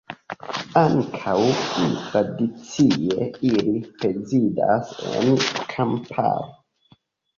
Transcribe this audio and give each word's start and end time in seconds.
Ankaŭ, 0.83 1.35
pli 1.65 1.89
tradicie, 2.07 3.27
ili 3.51 3.77
rezidas 4.07 4.97
en 5.13 5.31
kamparo. 5.75 6.53